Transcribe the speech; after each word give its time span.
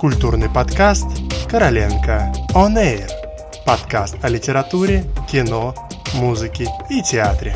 Культурный 0.00 0.48
подкаст 0.48 1.06
«Короленко 1.50 2.32
On 2.54 2.74
Air». 2.74 3.06
Подкаст 3.66 4.16
о 4.24 4.30
литературе, 4.30 5.04
кино, 5.30 5.74
музыке 6.14 6.68
и 6.88 7.02
театре. 7.02 7.54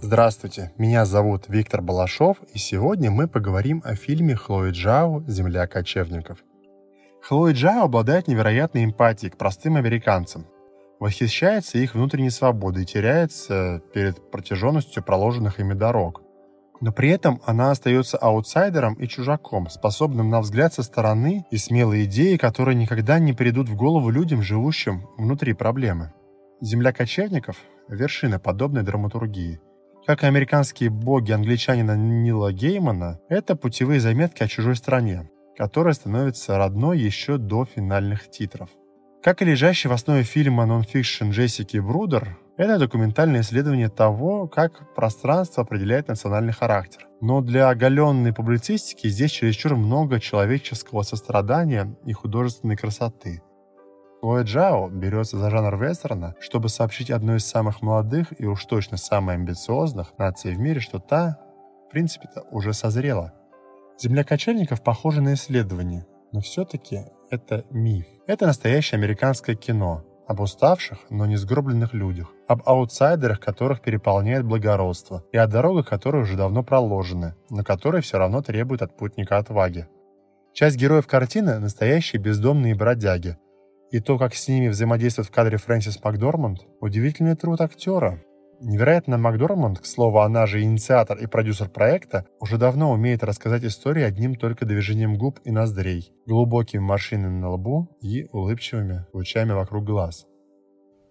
Здравствуйте, 0.00 0.72
меня 0.76 1.04
зовут 1.04 1.44
Виктор 1.46 1.82
Балашов, 1.82 2.38
и 2.52 2.58
сегодня 2.58 3.12
мы 3.12 3.28
поговорим 3.28 3.80
о 3.84 3.94
фильме 3.94 4.34
Хлои 4.34 4.72
Джао 4.72 5.22
«Земля 5.28 5.68
кочевников». 5.68 6.38
Хлои 7.22 7.52
Джао 7.52 7.84
обладает 7.84 8.26
невероятной 8.26 8.84
эмпатией 8.84 9.30
к 9.30 9.36
простым 9.36 9.76
американцам, 9.76 10.48
восхищается 10.98 11.78
их 11.78 11.94
внутренней 11.94 12.30
свободой 12.30 12.82
и 12.82 12.86
теряется 12.86 13.80
перед 13.94 14.32
протяженностью 14.32 15.00
проложенных 15.04 15.60
ими 15.60 15.74
дорог. 15.74 16.23
Но 16.84 16.92
при 16.92 17.08
этом 17.08 17.40
она 17.46 17.70
остается 17.70 18.18
аутсайдером 18.18 18.92
и 18.96 19.08
чужаком, 19.08 19.70
способным 19.70 20.28
на 20.28 20.42
взгляд 20.42 20.74
со 20.74 20.82
стороны 20.82 21.46
и 21.50 21.56
смелые 21.56 22.04
идеи, 22.04 22.36
которые 22.36 22.74
никогда 22.74 23.18
не 23.18 23.32
придут 23.32 23.70
в 23.70 23.74
голову 23.74 24.10
людям, 24.10 24.42
живущим 24.42 25.08
внутри 25.16 25.54
проблемы. 25.54 26.12
«Земля 26.60 26.92
кочевников»— 26.92 27.56
вершина 27.88 28.38
подобной 28.38 28.82
драматургии. 28.82 29.62
Как 30.06 30.24
и 30.24 30.26
американские 30.26 30.90
боги 30.90 31.32
англичанина 31.32 31.96
Нила 31.96 32.52
Геймана, 32.52 33.18
это 33.30 33.56
путевые 33.56 33.98
заметки 33.98 34.42
о 34.42 34.48
чужой 34.48 34.76
стране, 34.76 35.30
которая 35.56 35.94
становится 35.94 36.58
родной 36.58 36.98
еще 36.98 37.38
до 37.38 37.64
финальных 37.64 38.30
титров. 38.30 38.68
Как 39.22 39.40
и 39.40 39.46
лежащий 39.46 39.88
в 39.88 39.92
основе 39.92 40.22
фильма 40.22 40.66
нонфикшн 40.66 41.30
Джессики 41.30 41.78
Брудер, 41.78 42.36
это 42.56 42.78
документальное 42.78 43.40
исследование 43.40 43.88
того, 43.88 44.46
как 44.46 44.94
пространство 44.94 45.64
определяет 45.64 46.08
национальный 46.08 46.52
характер. 46.52 47.08
Но 47.20 47.40
для 47.40 47.68
оголенной 47.68 48.32
публицистики 48.32 49.08
здесь 49.08 49.32
чересчур 49.32 49.74
много 49.74 50.20
человеческого 50.20 51.02
сострадания 51.02 51.96
и 52.04 52.12
художественной 52.12 52.76
красоты. 52.76 53.42
Хлоя 54.20 54.44
Джао 54.44 54.88
берется 54.88 55.36
за 55.36 55.50
жанр 55.50 55.76
вестерна, 55.76 56.34
чтобы 56.40 56.68
сообщить 56.68 57.10
одной 57.10 57.38
из 57.38 57.44
самых 57.44 57.82
молодых 57.82 58.28
и 58.38 58.46
уж 58.46 58.64
точно 58.64 58.96
самой 58.96 59.34
амбициозных 59.34 60.16
наций 60.16 60.54
в 60.54 60.58
мире, 60.58 60.80
что 60.80 60.98
та, 60.98 61.38
в 61.88 61.90
принципе-то, 61.90 62.42
уже 62.50 62.72
созрела. 62.72 63.34
«Земля 63.98 64.24
кочевников» 64.24 64.82
похожа 64.82 65.20
на 65.20 65.34
исследование, 65.34 66.06
но 66.32 66.40
все-таки 66.40 67.00
это 67.30 67.64
миф. 67.70 68.06
Это 68.26 68.46
настоящее 68.46 68.98
американское 68.98 69.56
кино, 69.56 70.04
об 70.26 70.40
уставших, 70.40 70.98
но 71.10 71.26
не 71.26 71.36
сгробленных 71.36 71.94
людях, 71.94 72.32
об 72.48 72.62
аутсайдерах, 72.66 73.40
которых 73.40 73.80
переполняет 73.80 74.44
благородство, 74.44 75.24
и 75.32 75.36
о 75.36 75.46
дорогах, 75.46 75.88
которые 75.88 76.22
уже 76.22 76.36
давно 76.36 76.62
проложены, 76.62 77.34
но 77.50 77.62
которые 77.62 78.02
все 78.02 78.18
равно 78.18 78.42
требуют 78.42 78.82
от 78.82 78.96
путника 78.96 79.38
отваги. 79.38 79.86
Часть 80.52 80.76
героев 80.76 81.06
картины– 81.06 81.58
настоящие 81.60 82.20
бездомные 82.22 82.74
бродяги, 82.74 83.36
и 83.90 84.00
то, 84.00 84.18
как 84.18 84.34
с 84.34 84.48
ними 84.48 84.68
взаимодействует 84.68 85.28
в 85.28 85.32
кадре 85.32 85.58
Фрэнсис 85.58 86.02
Макдорманд– 86.02 86.60
удивительный 86.80 87.36
труд 87.36 87.60
актера, 87.60 88.20
Невероятно, 88.60 89.18
Макдорманд, 89.18 89.80
к 89.80 89.86
слову, 89.86 90.20
она 90.20 90.46
же 90.46 90.62
инициатор 90.62 91.18
и 91.18 91.26
продюсер 91.26 91.68
проекта, 91.68 92.26
уже 92.40 92.56
давно 92.56 92.92
умеет 92.92 93.22
рассказать 93.22 93.64
истории 93.64 94.02
одним 94.02 94.34
только 94.34 94.64
движением 94.64 95.16
губ 95.16 95.40
и 95.44 95.50
ноздрей, 95.50 96.12
глубокими 96.26 96.80
морщинами 96.80 97.38
на 97.38 97.50
лбу 97.50 97.88
и 98.00 98.26
улыбчивыми 98.32 99.06
лучами 99.12 99.52
вокруг 99.52 99.84
глаз. 99.84 100.26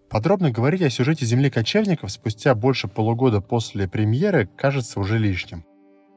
Подробно 0.10 0.52
говорить 0.52 0.82
о 0.84 0.90
сюжете 0.90 1.26
«Земли 1.26 1.50
кочевников» 1.50 2.12
спустя 2.12 2.54
больше 2.54 2.88
полугода 2.88 3.42
после 3.42 3.88
премьеры 3.88 4.48
кажется 4.56 5.00
уже 5.00 5.18
лишним. 5.18 5.66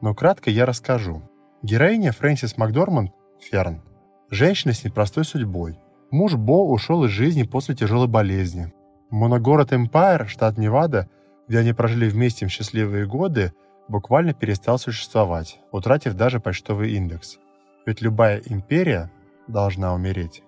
Но 0.02 0.14
кратко 0.14 0.50
я 0.50 0.66
расскажу. 0.66 1.22
Героиня 1.62 2.12
Фрэнсис 2.12 2.58
Макдорманд– 2.58 3.12
Ферн. 3.40 3.82
Женщина 4.30 4.74
с 4.74 4.84
непростой 4.84 5.24
судьбой. 5.24 5.78
Муж 6.10 6.34
Бо 6.34 6.70
ушел 6.70 7.04
из 7.04 7.10
жизни 7.10 7.44
после 7.44 7.74
тяжелой 7.74 8.06
болезни. 8.06 8.72
Моногород 9.10 9.72
Эмпайр, 9.72 10.28
штат 10.28 10.58
Невада, 10.58 11.08
где 11.48 11.58
они 11.58 11.72
прожили 11.72 12.08
вместе 12.08 12.46
в 12.46 12.50
счастливые 12.50 13.06
годы, 13.06 13.52
буквально 13.88 14.34
перестал 14.34 14.78
существовать, 14.78 15.60
утратив 15.70 16.14
даже 16.14 16.40
почтовый 16.40 16.92
индекс. 16.92 17.38
Ведь 17.84 18.00
любая 18.00 18.42
империя 18.46 19.10
должна 19.46 19.94
умереть. 19.94 20.42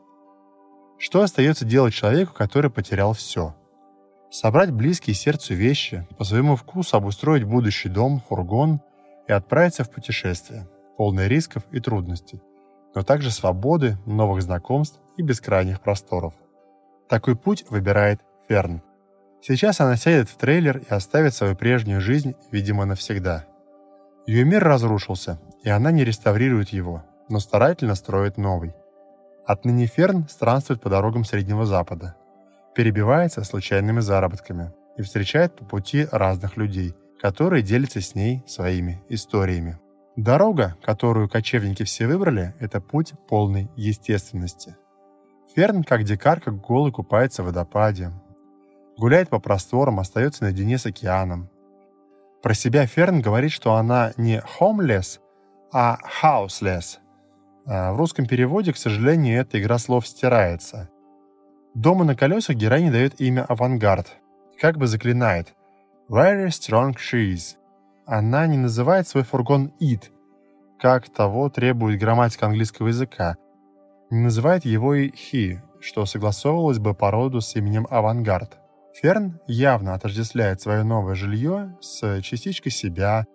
Что 0.98 1.22
остается 1.22 1.64
делать 1.64 1.94
человеку, 1.94 2.34
который 2.34 2.70
потерял 2.70 3.12
все? 3.12 3.54
Собрать 4.30 4.72
близкие 4.72 5.14
сердцу 5.14 5.54
вещи, 5.54 6.06
по 6.18 6.24
своему 6.24 6.56
вкусу 6.56 6.96
обустроить 6.96 7.44
будущий 7.44 7.88
дом, 7.88 8.20
фургон 8.28 8.80
и 9.28 9.32
отправиться 9.32 9.84
в 9.84 9.90
путешествие, 9.90 10.68
полное 10.96 11.28
рисков 11.28 11.62
и 11.70 11.80
трудностей, 11.80 12.42
но 12.94 13.02
также 13.02 13.30
свободы, 13.30 13.96
новых 14.04 14.42
знакомств 14.42 15.00
и 15.16 15.22
бескрайних 15.22 15.80
просторов. 15.80 16.34
Такой 17.08 17.36
путь 17.36 17.64
выбирает 17.70 18.20
Ферн. 18.48 18.82
Сейчас 19.40 19.80
она 19.80 19.96
сядет 19.96 20.28
в 20.28 20.36
трейлер 20.36 20.78
и 20.78 20.92
оставит 20.92 21.34
свою 21.34 21.54
прежнюю 21.54 22.00
жизнь, 22.00 22.34
видимо, 22.50 22.84
навсегда. 22.84 23.46
Ее 24.26 24.44
мир 24.44 24.62
разрушился, 24.62 25.40
и 25.62 25.68
она 25.70 25.90
не 25.90 26.04
реставрирует 26.04 26.70
его, 26.70 27.04
но 27.28 27.40
старательно 27.40 27.94
строит 27.94 28.36
новый. 28.36 28.74
Отныне 29.46 29.86
Ферн 29.86 30.28
странствует 30.28 30.82
по 30.82 30.90
дорогам 30.90 31.24
Среднего 31.24 31.64
Запада, 31.64 32.16
перебивается 32.74 33.44
случайными 33.44 34.00
заработками 34.00 34.72
и 34.98 35.02
встречает 35.02 35.54
по 35.54 35.64
пути 35.64 36.06
разных 36.10 36.56
людей, 36.56 36.94
которые 37.20 37.62
делятся 37.62 38.00
с 38.00 38.14
ней 38.14 38.44
своими 38.46 39.02
историями. 39.08 39.78
Дорога, 40.16 40.76
которую 40.82 41.28
кочевники 41.28 41.84
все 41.84 42.06
выбрали, 42.08 42.54
это 42.58 42.80
путь 42.80 43.14
полной 43.28 43.70
естественности. 43.76 44.76
Ферн, 45.54 45.84
как 45.84 46.02
дикарка, 46.02 46.50
голый 46.50 46.92
купается 46.92 47.42
в 47.42 47.46
водопаде, 47.46 48.10
гуляет 48.98 49.28
по 49.30 49.38
просторам, 49.38 50.00
остается 50.00 50.44
наедине 50.44 50.76
с 50.76 50.86
океаном. 50.86 51.48
Про 52.42 52.54
себя 52.54 52.86
Ферн 52.86 53.20
говорит, 53.20 53.52
что 53.52 53.74
она 53.74 54.12
не 54.16 54.42
homeless, 54.60 55.20
а 55.72 55.98
houseless. 56.22 56.98
А 57.66 57.92
в 57.92 57.96
русском 57.96 58.26
переводе, 58.26 58.72
к 58.72 58.76
сожалению, 58.76 59.40
эта 59.40 59.60
игра 59.60 59.78
слов 59.78 60.06
стирается. 60.06 60.88
Дома 61.74 62.04
на 62.04 62.16
колесах 62.16 62.56
героине 62.56 62.90
дает 62.90 63.20
имя 63.20 63.44
«Авангард», 63.44 64.16
как 64.60 64.78
бы 64.78 64.86
заклинает 64.86 65.54
«Very 66.08 66.48
strong 66.48 66.94
shoes». 66.94 67.56
Она 68.06 68.46
не 68.46 68.56
называет 68.56 69.06
свой 69.06 69.22
фургон 69.22 69.72
«It», 69.80 70.10
как 70.80 71.08
того 71.08 71.50
требует 71.50 72.00
грамматика 72.00 72.46
английского 72.46 72.88
языка. 72.88 73.36
Не 74.10 74.20
называет 74.20 74.64
его 74.64 74.94
и 74.94 75.10
«He», 75.10 75.58
что 75.80 76.06
согласовывалось 76.06 76.78
бы 76.78 76.94
по 76.94 77.10
роду 77.10 77.40
с 77.40 77.54
именем 77.54 77.86
«Авангард». 77.90 78.57
Ферн 78.94 79.40
явно 79.46 79.94
отождествляет 79.94 80.60
свое 80.60 80.82
новое 80.82 81.14
жилье 81.14 81.76
с 81.80 82.20
частичкой 82.22 82.72
себя, 82.72 83.26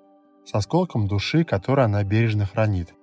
с 0.45 0.53
осколком 0.53 1.07
души, 1.07 1.43
который 1.43 1.85
она 1.85 2.03
бережно 2.03 2.45
хранит. 2.45 2.93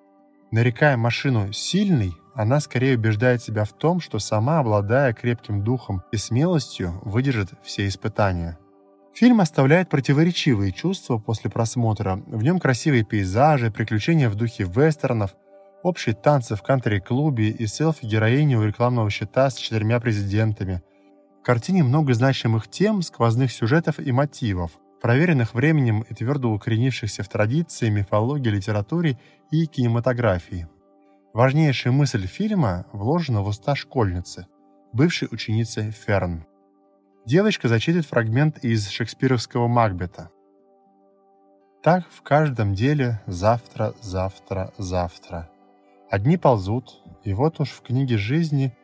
Нарекая 0.51 0.97
машину 0.97 1.53
«сильной», 1.53 2.13
она 2.35 2.61
скорее 2.61 2.97
убеждает 2.97 3.43
себя 3.43 3.65
в 3.65 3.73
том, 3.73 4.01
что 4.01 4.19
сама, 4.19 4.59
обладая 4.59 5.13
крепким 5.13 5.63
духом 5.65 6.03
и 6.13 6.17
смелостью, 6.17 7.01
выдержит 7.03 7.51
все 7.63 7.87
испытания. 7.87 8.59
Фильм 9.15 9.41
оставляет 9.41 9.89
противоречивые 9.89 10.73
чувства 10.73 11.19
после 11.19 11.51
просмотра. 11.51 12.17
В 12.27 12.43
нем 12.43 12.59
красивые 12.59 13.05
пейзажи, 13.05 13.71
приключения 13.71 14.29
в 14.29 14.35
духе 14.35 14.65
вестернов, 14.65 15.35
общие 15.83 16.15
танцы 16.15 16.57
в 16.57 16.63
кантри-клубе 16.63 17.51
и 17.51 17.67
селфи 17.67 18.07
героини 18.07 18.55
у 18.55 18.65
рекламного 18.65 19.09
щита 19.11 19.51
с 19.51 19.57
четырьмя 19.57 19.99
президентами– 20.01 20.83
картине 21.43 21.83
много 21.83 22.15
значимых 22.15 22.69
тем, 22.69 23.03
сквозных 23.03 23.53
сюжетов 23.53 23.99
и 23.99 24.13
мотивов, 24.13 24.73
проверенных 25.01 25.55
временем 25.55 26.03
и 26.09 26.15
твердо 26.15 26.51
укоренившихся 26.53 27.23
в 27.23 27.29
традиции, 27.29 27.89
мифологии, 27.89 28.51
литературе 28.51 29.19
и 29.51 29.67
кинематографии. 29.67 30.69
Важнейшая 31.33 31.93
мысль 31.93 32.27
фильма 32.27 32.87
вложена 32.93 33.43
в 33.43 33.47
уста 33.47 33.75
школьницы, 33.75 34.47
бывшей 34.93 35.29
ученицы 35.31 35.91
Ферн. 35.91 36.45
Девочка 37.25 37.69
зачитывает 37.69 38.07
фрагмент 38.07 38.59
из 38.65 38.89
шекспировского 38.89 39.69
«Макбета». 39.69 40.31
Так 41.83 42.05
в 42.11 42.23
каждом 42.23 42.75
деле 42.75 43.21
завтра, 43.27 43.95
завтра, 44.03 44.73
завтра. 44.77 45.49
Одни 46.11 46.37
ползут, 46.37 47.01
и 47.25 47.33
вот 47.33 47.61
уж 47.61 47.71
в 47.71 47.81
книге 47.83 48.19
жизни 48.19 48.77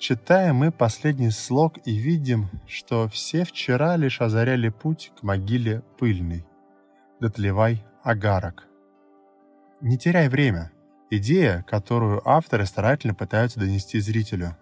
Читаем 0.00 0.56
мы 0.56 0.72
последний 0.72 1.30
слог 1.30 1.74
и 1.84 1.94
видим, 1.94 2.48
что 2.66 3.06
все 3.08 3.44
вчера 3.44 3.96
лишь 3.96 4.22
озаряли 4.22 4.70
путь 4.70 5.12
к 5.14 5.22
могиле 5.22 5.82
пыльной. 5.98 6.46
Дотлевай 7.20 7.84
агарок. 8.02 8.66
Не 9.82 9.98
теряй 9.98 10.30
время. 10.30 10.72
Идея, 11.10 11.66
которую 11.68 12.26
авторы 12.26 12.64
старательно 12.64 13.14
пытаются 13.14 13.60
донести 13.60 14.00
зрителю. 14.00 14.56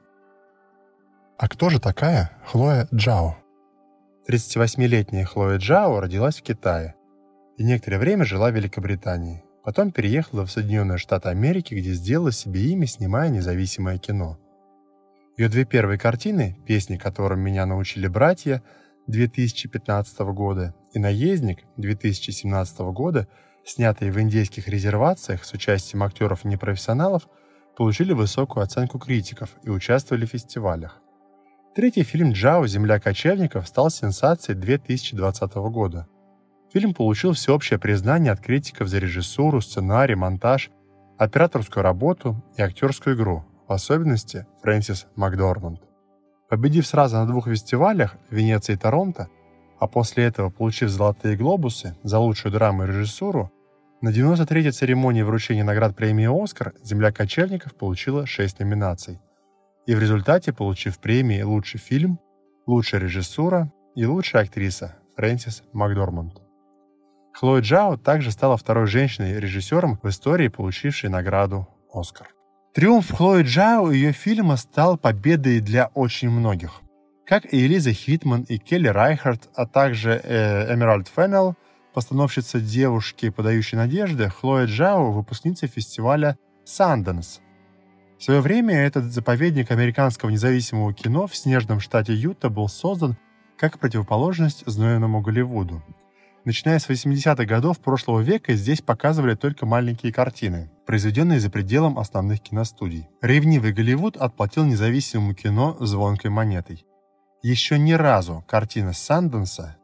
А 1.38 1.48
кто 1.48 1.70
же 1.70 1.78
такая 1.78 2.32
Хлоя 2.44 2.88
Джао? 2.92 3.36
38-летняя 4.28 5.24
Хлоя 5.24 5.58
Джао 5.58 6.00
родилась 6.00 6.40
в 6.40 6.42
Китае 6.42 6.96
и 7.56 7.62
некоторое 7.62 7.98
время 7.98 8.24
жила 8.24 8.50
в 8.50 8.56
Великобритании. 8.56 9.44
Потом 9.62 9.92
переехала 9.92 10.44
в 10.44 10.50
Соединенные 10.50 10.98
Штаты 10.98 11.28
Америки, 11.28 11.74
где 11.74 11.92
сделала 11.92 12.32
себе 12.32 12.62
имя, 12.62 12.88
снимая 12.88 13.28
независимое 13.28 13.98
кино. 13.98 14.36
Ее 15.38 15.48
две 15.48 15.64
первые 15.64 16.00
картины, 16.00 16.58
песни 16.66 16.96
которым 16.96 17.38
меня 17.38 17.64
научили 17.64 18.08
братья 18.08 18.60
2015 19.06 20.18
года 20.32 20.74
и 20.92 20.98
«Наездник» 20.98 21.60
2017 21.76 22.78
года, 22.92 23.28
снятые 23.64 24.10
в 24.10 24.20
индейских 24.20 24.66
резервациях 24.66 25.44
с 25.44 25.52
участием 25.52 26.02
актеров-непрофессионалов, 26.02 27.28
получили 27.76 28.12
высокую 28.14 28.64
оценку 28.64 28.98
критиков 28.98 29.50
и 29.62 29.70
участвовали 29.70 30.26
в 30.26 30.30
фестивалях. 30.30 31.00
Третий 31.72 32.02
фильм 32.02 32.32
«Джао. 32.32 32.66
Земля 32.66 32.98
кочевников» 32.98 33.68
стал 33.68 33.90
сенсацией 33.90 34.58
2020 34.58 35.54
года. 35.70 36.08
Фильм 36.72 36.94
получил 36.94 37.34
всеобщее 37.34 37.78
признание 37.78 38.32
от 38.32 38.40
критиков 38.40 38.88
за 38.88 38.98
режиссуру, 38.98 39.60
сценарий, 39.60 40.16
монтаж, 40.16 40.70
операторскую 41.16 41.84
работу 41.84 42.44
и 42.56 42.62
актерскую 42.62 43.14
игру, 43.14 43.44
в 43.68 43.72
особенности 43.72 44.46
Фрэнсис 44.62 45.06
Макдорманд. 45.14 45.80
Победив 46.48 46.86
сразу 46.86 47.16
на 47.16 47.26
двух 47.26 47.46
фестивалях, 47.46 48.16
Венеции 48.30 48.72
и 48.72 48.76
Торонто, 48.76 49.28
а 49.78 49.86
после 49.86 50.24
этого 50.24 50.48
получив 50.48 50.88
«Золотые 50.88 51.36
глобусы» 51.36 51.96
за 52.02 52.18
лучшую 52.18 52.52
драму 52.52 52.84
и 52.84 52.86
режиссуру, 52.86 53.52
на 54.00 54.08
93-й 54.08 54.70
церемонии 54.70 55.22
вручения 55.22 55.64
наград 55.64 55.94
премии 55.94 56.26
«Оскар» 56.26 56.72
«Земля 56.82 57.12
кочевников» 57.12 57.74
получила 57.74 58.26
6 58.26 58.60
номинаций. 58.60 59.20
И 59.86 59.94
в 59.94 60.00
результате, 60.00 60.52
получив 60.52 60.98
премии 60.98 61.42
«Лучший 61.42 61.78
фильм», 61.78 62.18
«Лучшая 62.66 63.02
режиссура» 63.02 63.72
и 63.94 64.06
«Лучшая 64.06 64.44
актриса» 64.44 64.96
Фрэнсис 65.16 65.62
Макдорманд. 65.72 66.40
Хлоя 67.34 67.60
Джао 67.60 67.96
также 67.96 68.30
стала 68.30 68.56
второй 68.56 68.86
женщиной-режиссером 68.86 69.98
в 70.02 70.08
истории, 70.08 70.48
получившей 70.48 71.10
награду 71.10 71.68
«Оскар». 71.92 72.37
Триумф 72.74 73.10
Хлои 73.10 73.42
Чжао 73.42 73.90
ее 73.90 74.12
фильма 74.12 74.56
стал 74.56 74.98
победой 74.98 75.60
для 75.60 75.86
очень 75.94 76.30
многих. 76.30 76.82
Как 77.26 77.52
и 77.52 77.66
Элиза 77.66 77.92
Хиттман 77.92 78.42
и 78.42 78.58
Келли 78.58 78.88
Райхард, 78.88 79.48
а 79.54 79.66
также 79.66 80.20
э, 80.22 80.74
Эмеральд 80.74 81.08
Феннелл– 81.08 81.56
постановщица 81.98 82.60
«Девушки, 82.60 83.28
подающей 83.28 83.76
надежды» 83.76 84.28
Хлоя 84.28 84.66
Чжао, 84.66 85.10
выпускница 85.10 85.66
фестиваля 85.66 86.38
«Санденс». 86.64 87.40
В 88.18 88.22
свое 88.22 88.40
время 88.40 88.76
этот 88.76 89.12
заповедник 89.12 89.72
американского 89.72 90.30
независимого 90.30 90.94
кино 90.94 91.26
в 91.26 91.34
снежном 91.34 91.80
штате 91.80 92.14
Юта 92.14 92.50
был 92.50 92.68
создан 92.68 93.16
как 93.56 93.80
противоположность 93.80 94.62
знойному 94.66 95.20
Голливуду. 95.22 95.82
Начиная 96.44 96.78
с 96.78 96.88
80-х 96.88 97.44
годов 97.44 97.78
прошлого 97.78 98.20
века 98.20 98.54
здесь 98.54 98.80
показывали 98.80 99.34
только 99.34 99.66
маленькие 99.66 100.12
картины, 100.12 100.70
произведенные 100.86 101.40
за 101.40 101.50
пределом 101.50 101.98
основных 101.98 102.40
киностудий. 102.40 103.08
Ревнивый 103.20 103.72
Голливуд 103.72 104.16
отплатил 104.16 104.64
независимому 104.64 105.34
кино 105.34 105.76
звонкой 105.80 106.30
монетой. 106.30 106.84
Еще 107.42 107.78
ни 107.78 107.92
разу 107.92 108.44
картина 108.48 108.92
Санденса 108.92 109.76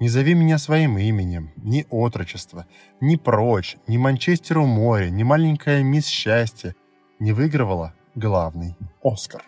не 0.00 0.08
зови 0.08 0.34
меня 0.34 0.58
своим 0.58 0.98
именем, 0.98 1.52
ни 1.56 1.86
отрочество, 1.90 2.66
ни 3.00 3.16
прочь, 3.16 3.76
ни 3.86 3.96
Манчестер 3.96 4.58
у 4.58 4.66
моря, 4.66 5.10
ни 5.10 5.22
маленькая 5.22 5.82
мисс 5.82 6.06
счастье 6.06 6.74
не 7.18 7.32
выигрывала 7.32 7.94
главный 8.14 8.76
Оскар. 9.02 9.42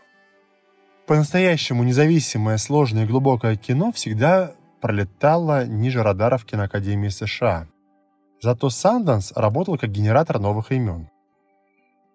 По-настоящему 1.07 1.83
независимое, 1.83 2.57
сложное 2.57 3.05
и 3.05 3.07
глубокое 3.07 3.57
кино 3.57 3.93
всегда 3.93 4.55
пролетало 4.81 5.67
ниже 5.67 6.03
радаров 6.03 6.45
киноакадемии 6.45 7.09
США. 7.09 7.69
Зато 8.43 8.71
Санданс 8.71 9.33
работал 9.33 9.79
как 9.79 9.91
генератор 9.91 10.39
новых 10.39 10.73
имен. 10.73 11.09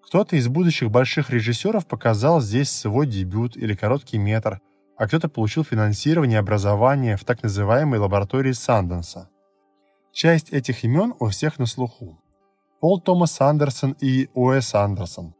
Кто-то 0.05 0.35
из 0.35 0.47
будущих 0.47 0.91
больших 0.91 1.29
режиссеров 1.29 1.87
показал 1.87 2.41
здесь 2.41 2.69
свой 2.69 3.07
дебют 3.07 3.57
или 3.57 3.75
короткий 3.75 4.17
метр– 4.17 4.59
а 4.97 5.07
кто-то 5.07 5.29
получил 5.29 5.63
финансирование 5.63 6.37
и 6.37 6.39
образование 6.39 7.17
в 7.17 7.25
так 7.25 7.43
называемой 7.43 7.99
лаборатории 7.99 8.53
Санденса. 8.53 9.29
Часть 10.11 10.53
этих 10.53 10.83
имен 10.83 11.13
у 11.19 11.27
всех 11.27 11.59
на 11.59 11.65
слуху. 11.65 12.21
Пол 12.79 13.01
Томас 13.01 13.41
Андерсон 13.41 13.95
и 13.99 14.29
Уэс 14.33 14.75
Андерсон, 14.75 15.33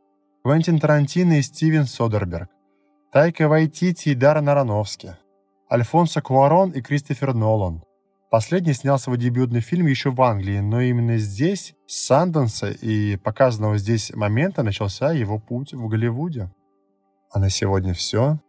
Квентин 0.44 0.80
Тарантино 0.80 1.40
и 1.40 1.42
Стивен 1.42 1.86
Содерберг, 1.86 2.50
Тайка 3.12 3.48
Вайтити 3.48 4.10
и 4.10 4.16
Даррен 4.16 4.50
Аронофски, 4.50 5.18
Альфонсо 5.72 6.22
Куарон 6.22 6.72
и 6.72 6.82
Кристофер 6.82 7.34
Нолан. 7.34 7.84
Последний 8.30 8.74
снял 8.74 9.00
свой 9.00 9.18
дебютный 9.18 9.62
фильм 9.62 9.88
еще 9.88 10.12
в 10.12 10.22
Англии, 10.22 10.60
но 10.60 10.82
именно 10.82 11.18
здесь, 11.18 11.74
с 11.88 12.06
Санденса 12.06 12.70
и 12.70 13.18
показанного 13.18 13.78
здесь 13.78 14.14
момента, 14.14 14.62
начался 14.62 15.12
его 15.12 15.40
путь 15.40 15.74
в 15.74 15.88
Голливуде. 15.88 16.52
А 17.32 17.40
на 17.40 17.50
сегодня 17.50 17.94
все. 17.94 18.40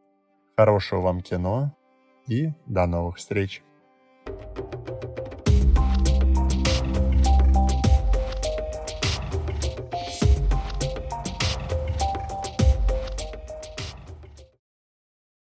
Хорошего 0.56 1.00
вам 1.00 1.22
кино 1.22 1.74
и 2.26 2.52
до 2.66 2.86
новых 2.86 3.16
встреч! 3.16 3.62